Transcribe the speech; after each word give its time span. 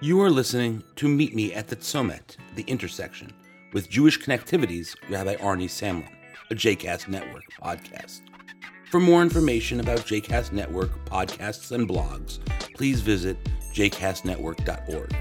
You 0.00 0.20
are 0.22 0.30
listening 0.30 0.82
to 0.96 1.08
Meet 1.08 1.34
Me 1.34 1.54
at 1.54 1.68
the 1.68 1.76
Tzomet, 1.76 2.36
the 2.56 2.64
intersection, 2.64 3.32
with 3.72 3.88
Jewish 3.88 4.20
Connectivity's 4.20 4.94
Rabbi 5.08 5.36
Arnie 5.36 5.70
Samlin, 5.70 6.10
a 6.50 6.54
JCast 6.54 7.08
Network 7.08 7.44
podcast. 7.62 8.22
For 8.90 8.98
more 8.98 9.22
information 9.22 9.78
about 9.80 10.00
JCast 10.00 10.52
Network 10.52 10.90
podcasts 11.06 11.70
and 11.70 11.88
blogs, 11.88 12.40
please 12.74 13.00
visit 13.00 13.38
jcastnetwork.org. 13.72 15.14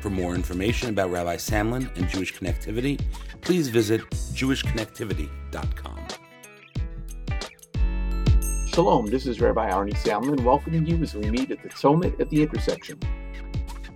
For 0.00 0.10
more 0.10 0.34
information 0.34 0.90
about 0.90 1.10
Rabbi 1.10 1.36
Samlin 1.36 1.90
and 1.96 2.08
Jewish 2.08 2.34
Connectivity, 2.38 3.00
please 3.40 3.68
visit 3.68 4.02
jewishconnectivity.com. 4.10 5.98
Shalom, 8.68 9.06
this 9.06 9.26
is 9.26 9.40
Rabbi 9.40 9.70
Arnie 9.70 9.96
Samlin 9.96 10.44
welcoming 10.44 10.86
you 10.86 11.02
as 11.02 11.14
we 11.14 11.30
meet 11.30 11.50
at 11.50 11.62
the 11.62 11.70
Tzomet 11.70 12.20
at 12.20 12.30
the 12.30 12.42
intersection. 12.42 13.00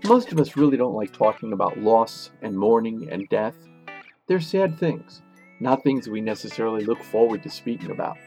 Most 0.07 0.32
of 0.32 0.39
us 0.39 0.55
really 0.55 0.77
don't 0.77 0.95
like 0.95 1.14
talking 1.14 1.54
about 1.54 1.79
loss 1.79 2.31
and 2.43 2.54
mourning 2.54 3.08
and 3.11 3.26
death. 3.31 3.54
They're 4.27 4.39
sad 4.39 4.79
things, 4.79 5.22
not 5.61 5.82
things 5.82 6.08
we 6.08 6.21
necessarily 6.21 6.85
look 6.85 7.03
forward 7.03 7.43
to 7.43 7.49
speaking 7.49 7.90
about. 7.90 8.18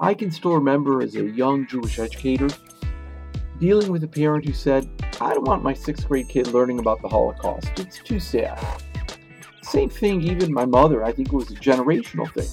I 0.00 0.14
can 0.14 0.30
still 0.30 0.54
remember 0.54 1.02
as 1.02 1.16
a 1.16 1.24
young 1.24 1.66
Jewish 1.66 1.98
educator 1.98 2.48
dealing 3.60 3.92
with 3.92 4.04
a 4.04 4.08
parent 4.08 4.46
who 4.46 4.54
said, 4.54 4.88
I 5.20 5.34
don't 5.34 5.46
want 5.46 5.62
my 5.62 5.74
sixth 5.74 6.08
grade 6.08 6.30
kid 6.30 6.46
learning 6.46 6.78
about 6.78 7.02
the 7.02 7.08
Holocaust. 7.08 7.78
It's 7.78 7.98
too 7.98 8.18
sad. 8.18 8.58
Same 9.60 9.90
thing, 9.90 10.22
even 10.22 10.50
my 10.50 10.64
mother, 10.64 11.04
I 11.04 11.12
think 11.12 11.28
it 11.28 11.34
was 11.34 11.50
a 11.50 11.56
generational 11.56 12.32
thing. 12.32 12.48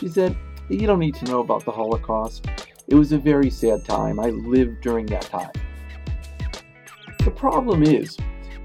She 0.00 0.08
said, 0.08 0.36
You 0.68 0.88
don't 0.88 0.98
need 0.98 1.14
to 1.16 1.24
know 1.26 1.38
about 1.38 1.64
the 1.64 1.70
Holocaust. 1.70 2.48
It 2.88 2.96
was 2.96 3.12
a 3.12 3.18
very 3.18 3.48
sad 3.48 3.84
time. 3.84 4.18
I 4.18 4.30
lived 4.30 4.80
during 4.80 5.06
that 5.06 5.22
time. 5.22 5.52
Problem 7.44 7.82
is 7.82 8.16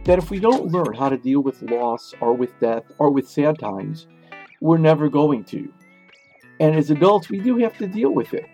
that 0.06 0.20
if 0.20 0.30
we 0.30 0.40
don't 0.40 0.72
learn 0.72 0.94
how 0.94 1.10
to 1.10 1.18
deal 1.18 1.42
with 1.42 1.62
loss 1.64 2.14
or 2.22 2.32
with 2.32 2.58
death 2.62 2.86
or 2.98 3.12
with 3.12 3.28
sad 3.28 3.60
times, 3.60 4.08
we're 4.62 4.78
never 4.78 5.10
going 5.10 5.44
to. 5.44 5.68
And 6.62 6.74
as 6.74 6.90
adults, 6.90 7.30
we 7.30 7.42
do 7.42 7.58
have 7.58 7.78
to 7.80 7.88
deal 7.88 8.12
with 8.12 8.34
it. 8.34 8.46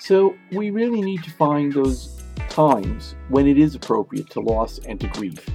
So 0.00 0.34
we 0.50 0.70
really 0.70 1.02
need 1.02 1.22
to 1.24 1.30
find 1.32 1.74
those 1.74 2.22
times 2.48 3.16
when 3.28 3.46
it 3.46 3.58
is 3.58 3.74
appropriate 3.74 4.30
to 4.30 4.40
loss 4.40 4.80
and 4.88 4.98
to 5.00 5.08
grief. 5.08 5.46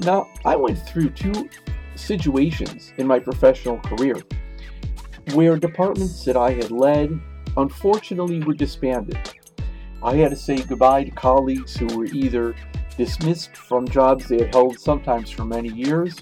Now, 0.00 0.28
I 0.44 0.54
went 0.54 0.78
through 0.86 1.08
two 1.12 1.48
situations 1.94 2.92
in 2.98 3.06
my 3.06 3.18
professional 3.18 3.78
career 3.78 4.20
where 5.32 5.56
departments 5.56 6.22
that 6.26 6.36
I 6.36 6.50
had 6.50 6.70
led 6.70 7.18
unfortunately 7.56 8.40
were 8.40 8.52
disbanded. 8.52 9.16
I 10.04 10.16
had 10.16 10.30
to 10.30 10.36
say 10.36 10.56
goodbye 10.56 11.04
to 11.04 11.10
colleagues 11.12 11.76
who 11.76 11.86
were 11.96 12.06
either 12.06 12.56
dismissed 12.96 13.56
from 13.56 13.86
jobs 13.86 14.26
they 14.26 14.38
had 14.38 14.52
held 14.52 14.78
sometimes 14.78 15.30
for 15.30 15.44
many 15.44 15.68
years, 15.68 16.16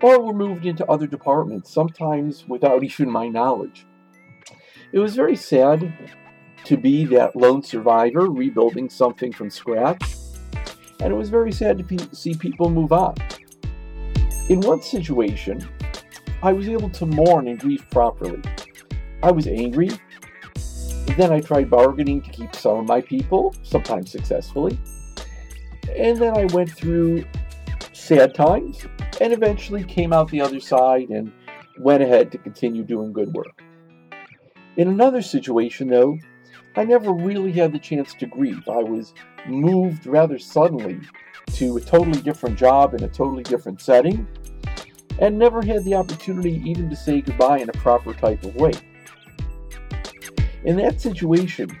or 0.00 0.22
were 0.22 0.32
moved 0.32 0.64
into 0.64 0.86
other 0.86 1.06
departments, 1.06 1.70
sometimes 1.70 2.48
without 2.48 2.82
even 2.84 3.10
my 3.10 3.28
knowledge. 3.28 3.86
It 4.92 4.98
was 4.98 5.14
very 5.14 5.36
sad 5.36 5.92
to 6.64 6.76
be 6.78 7.04
that 7.06 7.36
lone 7.36 7.62
survivor 7.62 8.30
rebuilding 8.30 8.88
something 8.88 9.30
from 9.30 9.50
scratch, 9.50 10.02
and 11.00 11.12
it 11.12 11.16
was 11.16 11.28
very 11.28 11.52
sad 11.52 11.78
to 11.78 11.84
pe- 11.84 12.14
see 12.14 12.34
people 12.34 12.70
move 12.70 12.92
on. 12.92 13.14
In 14.48 14.60
one 14.60 14.80
situation, 14.80 15.68
I 16.42 16.52
was 16.52 16.66
able 16.66 16.88
to 16.90 17.06
mourn 17.06 17.46
and 17.48 17.58
grieve 17.58 17.84
properly. 17.90 18.40
I 19.22 19.30
was 19.30 19.46
angry 19.46 19.90
then 21.16 21.32
I 21.32 21.40
tried 21.40 21.70
bargaining 21.70 22.22
to 22.22 22.30
keep 22.30 22.54
some 22.54 22.78
of 22.78 22.86
my 22.86 23.00
people, 23.00 23.54
sometimes 23.62 24.10
successfully. 24.10 24.78
And 25.96 26.18
then 26.18 26.36
I 26.36 26.44
went 26.46 26.70
through 26.70 27.24
sad 27.92 28.34
times 28.34 28.86
and 29.20 29.32
eventually 29.32 29.84
came 29.84 30.12
out 30.12 30.28
the 30.30 30.40
other 30.40 30.60
side 30.60 31.10
and 31.10 31.32
went 31.78 32.02
ahead 32.02 32.30
to 32.32 32.38
continue 32.38 32.82
doing 32.82 33.12
good 33.12 33.32
work. 33.32 33.62
In 34.76 34.88
another 34.88 35.22
situation, 35.22 35.88
though, 35.88 36.18
I 36.76 36.84
never 36.84 37.12
really 37.12 37.52
had 37.52 37.72
the 37.72 37.78
chance 37.78 38.14
to 38.14 38.26
grieve. 38.26 38.66
I 38.68 38.82
was 38.82 39.12
moved 39.46 40.06
rather 40.06 40.38
suddenly 40.38 41.00
to 41.54 41.76
a 41.76 41.80
totally 41.80 42.22
different 42.22 42.58
job 42.58 42.94
in 42.94 43.02
a 43.02 43.08
totally 43.08 43.42
different 43.42 43.80
setting 43.80 44.26
and 45.18 45.38
never 45.38 45.62
had 45.62 45.84
the 45.84 45.94
opportunity 45.94 46.62
even 46.64 46.88
to 46.88 46.96
say 46.96 47.20
goodbye 47.20 47.58
in 47.58 47.68
a 47.68 47.74
proper 47.74 48.14
type 48.14 48.42
of 48.44 48.54
way. 48.56 48.72
In 50.64 50.76
that 50.76 51.00
situation, 51.00 51.76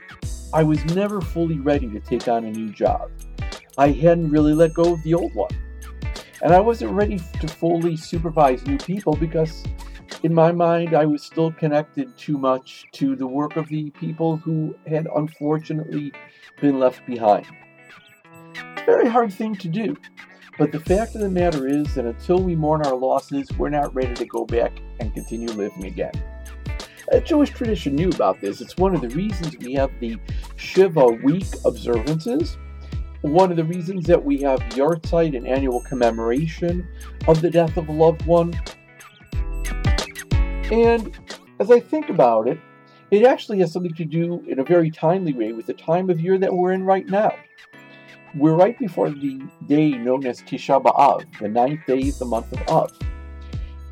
I 0.52 0.64
was 0.64 0.84
never 0.86 1.20
fully 1.20 1.60
ready 1.60 1.88
to 1.88 2.00
take 2.00 2.26
on 2.26 2.44
a 2.44 2.50
new 2.50 2.70
job. 2.70 3.10
I 3.78 3.88
hadn't 3.88 4.30
really 4.30 4.54
let 4.54 4.74
go 4.74 4.94
of 4.94 5.02
the 5.04 5.14
old 5.14 5.34
one. 5.34 5.52
And 6.42 6.52
I 6.52 6.58
wasn't 6.58 6.90
ready 6.90 7.20
to 7.40 7.46
fully 7.46 7.96
supervise 7.96 8.66
new 8.66 8.78
people 8.78 9.14
because, 9.14 9.62
in 10.24 10.34
my 10.34 10.50
mind, 10.50 10.94
I 10.94 11.04
was 11.06 11.22
still 11.22 11.52
connected 11.52 12.16
too 12.18 12.36
much 12.36 12.84
to 12.94 13.14
the 13.14 13.26
work 13.26 13.56
of 13.56 13.68
the 13.68 13.90
people 13.90 14.36
who 14.36 14.74
had 14.86 15.06
unfortunately 15.14 16.12
been 16.60 16.80
left 16.80 17.06
behind. 17.06 17.46
Very 18.84 19.08
hard 19.08 19.32
thing 19.32 19.54
to 19.56 19.68
do. 19.68 19.96
But 20.58 20.72
the 20.72 20.80
fact 20.80 21.14
of 21.14 21.20
the 21.20 21.30
matter 21.30 21.68
is 21.68 21.94
that 21.94 22.04
until 22.04 22.42
we 22.42 22.56
mourn 22.56 22.84
our 22.84 22.96
losses, 22.96 23.48
we're 23.56 23.70
not 23.70 23.94
ready 23.94 24.14
to 24.14 24.26
go 24.26 24.44
back 24.44 24.72
and 24.98 25.14
continue 25.14 25.48
living 25.48 25.84
again. 25.84 26.12
Jewish 27.20 27.50
tradition 27.50 27.94
knew 27.94 28.08
about 28.08 28.40
this. 28.40 28.60
It's 28.60 28.76
one 28.76 28.94
of 28.94 29.00
the 29.00 29.10
reasons 29.10 29.56
we 29.58 29.74
have 29.74 29.90
the 30.00 30.18
Shiva 30.56 31.06
week 31.06 31.46
observances. 31.64 32.56
One 33.20 33.50
of 33.50 33.56
the 33.56 33.64
reasons 33.64 34.06
that 34.06 34.24
we 34.24 34.40
have 34.42 34.58
Yahrzeit, 34.70 35.36
an 35.36 35.46
annual 35.46 35.82
commemoration 35.82 36.88
of 37.28 37.40
the 37.40 37.50
death 37.50 37.76
of 37.76 37.88
a 37.88 37.92
loved 37.92 38.26
one. 38.26 38.52
And 40.72 41.16
as 41.60 41.70
I 41.70 41.80
think 41.80 42.08
about 42.08 42.48
it, 42.48 42.58
it 43.10 43.24
actually 43.24 43.58
has 43.58 43.70
something 43.70 43.94
to 43.94 44.06
do 44.06 44.42
in 44.48 44.58
a 44.58 44.64
very 44.64 44.90
timely 44.90 45.34
way 45.34 45.52
with 45.52 45.66
the 45.66 45.74
time 45.74 46.08
of 46.08 46.18
year 46.18 46.38
that 46.38 46.52
we're 46.52 46.72
in 46.72 46.82
right 46.82 47.06
now. 47.06 47.34
We're 48.34 48.54
right 48.54 48.78
before 48.78 49.10
the 49.10 49.42
day 49.66 49.90
known 49.90 50.24
as 50.24 50.40
Tisha 50.40 50.82
B'Av, 50.82 51.26
the 51.38 51.48
ninth 51.48 51.80
day 51.86 52.08
of 52.08 52.18
the 52.18 52.24
month 52.24 52.50
of 52.52 52.66
Av. 52.68 53.11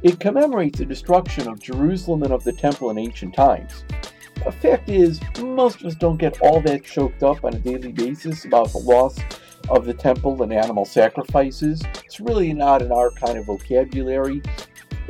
It 0.02 0.18
commemorates 0.18 0.78
the 0.78 0.86
destruction 0.86 1.46
of 1.46 1.60
Jerusalem 1.60 2.22
and 2.22 2.32
of 2.32 2.42
the 2.42 2.52
temple 2.52 2.88
in 2.88 2.96
ancient 2.96 3.34
times. 3.34 3.84
The 4.44 4.50
fact 4.50 4.88
is, 4.88 5.20
most 5.42 5.80
of 5.80 5.86
us 5.88 5.94
don't 5.94 6.16
get 6.16 6.40
all 6.40 6.62
that 6.62 6.84
choked 6.84 7.22
up 7.22 7.44
on 7.44 7.52
a 7.52 7.58
daily 7.58 7.92
basis 7.92 8.46
about 8.46 8.72
the 8.72 8.78
loss 8.78 9.18
of 9.68 9.84
the 9.84 9.92
temple 9.92 10.42
and 10.42 10.54
animal 10.54 10.86
sacrifices. 10.86 11.82
It's 12.02 12.18
really 12.18 12.54
not 12.54 12.80
in 12.80 12.90
our 12.90 13.10
kind 13.10 13.36
of 13.36 13.44
vocabulary. 13.44 14.40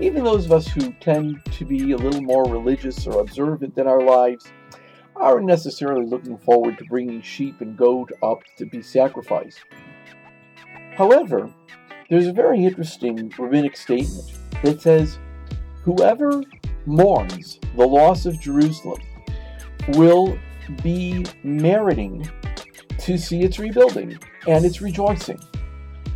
Even 0.01 0.25
those 0.25 0.47
of 0.47 0.53
us 0.53 0.67
who 0.67 0.93
tend 0.95 1.41
to 1.53 1.65
be 1.65 1.93
a 1.93 1.97
little 1.97 2.23
more 2.23 2.45
religious 2.47 3.07
or 3.07 3.21
observant 3.21 3.79
in 3.79 3.87
our 3.87 4.03
lives 4.03 4.51
aren't 5.15 5.47
necessarily 5.47 6.05
looking 6.05 6.39
forward 6.39 6.79
to 6.79 6.85
bringing 6.87 7.23
sheep 7.23 7.61
and 7.61 7.77
goat 7.77 8.11
up 8.25 8.43
to 8.57 8.67
be 8.67 8.83
sacrificed. 8.83 9.61
However, 10.97 11.49
there's 12.09 12.27
a 12.27 12.33
very 12.33 12.65
interesting 12.65 13.33
rabbinic 13.39 13.77
statement 13.77 14.40
that 14.63 14.81
says, 14.81 15.19
Whoever 15.83 16.43
mourns 16.87 17.59
the 17.77 17.87
loss 17.87 18.27
of 18.27 18.41
Jerusalem 18.41 19.01
will 19.91 20.39
be 20.83 21.25
meriting 21.43 22.29
to 22.99 23.17
see 23.17 23.43
its 23.43 23.59
rebuilding 23.59 24.19
and 24.47 24.65
its 24.65 24.81
rejoicing. 24.81 25.41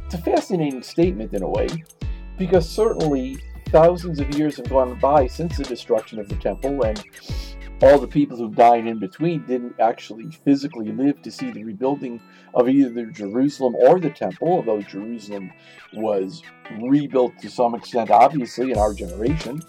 It's 0.04 0.14
a 0.14 0.18
fascinating 0.18 0.82
statement 0.82 1.32
in 1.32 1.42
a 1.42 1.48
way, 1.48 1.68
because 2.36 2.68
certainly 2.68 3.38
thousands 3.68 4.20
of 4.20 4.34
years 4.36 4.58
have 4.58 4.68
gone 4.68 4.98
by 5.00 5.26
since 5.26 5.56
the 5.56 5.64
destruction 5.64 6.18
of 6.20 6.28
the 6.28 6.36
temple, 6.36 6.82
and 6.82 7.02
all 7.84 7.98
the 7.98 8.08
people 8.08 8.38
who 8.38 8.50
died 8.50 8.86
in 8.86 8.98
between 8.98 9.44
didn't 9.44 9.78
actually 9.78 10.30
physically 10.42 10.90
live 10.90 11.20
to 11.20 11.30
see 11.30 11.50
the 11.50 11.62
rebuilding 11.62 12.18
of 12.54 12.66
either 12.66 13.04
Jerusalem 13.06 13.74
or 13.74 14.00
the 14.00 14.08
temple, 14.08 14.48
although 14.48 14.80
Jerusalem 14.80 15.52
was 15.92 16.42
rebuilt 16.80 17.38
to 17.42 17.50
some 17.50 17.74
extent, 17.74 18.10
obviously, 18.10 18.70
in 18.70 18.78
our 18.78 18.94
generation. 18.94 19.60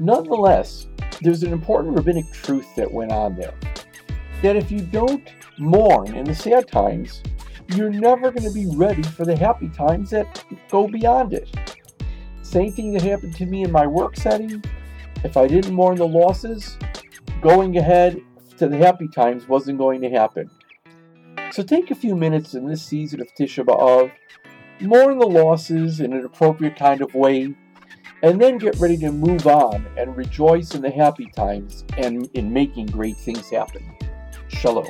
Nonetheless, 0.00 0.88
there's 1.22 1.42
an 1.42 1.52
important 1.54 1.96
rabbinic 1.96 2.30
truth 2.30 2.66
that 2.76 2.92
went 2.92 3.10
on 3.10 3.36
there. 3.36 3.54
That 4.42 4.56
if 4.56 4.70
you 4.70 4.80
don't 4.80 5.26
mourn 5.58 6.14
in 6.14 6.24
the 6.24 6.34
sad 6.34 6.68
times, 6.68 7.22
you're 7.74 7.90
never 7.90 8.30
going 8.30 8.46
to 8.46 8.52
be 8.52 8.66
ready 8.76 9.02
for 9.02 9.24
the 9.24 9.36
happy 9.36 9.70
times 9.70 10.10
that 10.10 10.44
go 10.68 10.86
beyond 10.86 11.32
it. 11.32 11.48
Same 12.42 12.70
thing 12.70 12.92
that 12.92 13.00
happened 13.00 13.34
to 13.36 13.46
me 13.46 13.62
in 13.64 13.72
my 13.72 13.86
work 13.86 14.14
setting 14.14 14.62
if 15.24 15.36
I 15.36 15.46
didn't 15.46 15.74
mourn 15.74 15.96
the 15.96 16.06
losses, 16.06 16.76
going 17.40 17.76
ahead 17.76 18.20
to 18.58 18.68
the 18.68 18.76
happy 18.76 19.08
times 19.08 19.48
wasn't 19.48 19.78
going 19.78 20.00
to 20.02 20.10
happen. 20.10 20.50
So 21.52 21.62
take 21.62 21.90
a 21.90 21.94
few 21.94 22.16
minutes 22.16 22.54
in 22.54 22.66
this 22.66 22.82
season 22.82 23.20
of 23.20 23.28
Tisha 23.34 23.64
B'Av, 23.64 24.10
mourn 24.80 25.18
the 25.18 25.26
losses 25.26 26.00
in 26.00 26.12
an 26.12 26.24
appropriate 26.24 26.76
kind 26.76 27.02
of 27.02 27.14
way, 27.14 27.54
and 28.22 28.40
then 28.40 28.58
get 28.58 28.78
ready 28.78 28.96
to 28.98 29.10
move 29.10 29.46
on 29.46 29.86
and 29.96 30.16
rejoice 30.16 30.74
in 30.74 30.82
the 30.82 30.90
happy 30.90 31.26
times 31.36 31.84
and 31.96 32.28
in 32.34 32.52
making 32.52 32.86
great 32.86 33.16
things 33.16 33.50
happen. 33.50 33.82
Shalom. 34.48 34.86